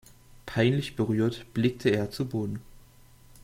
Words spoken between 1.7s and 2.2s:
er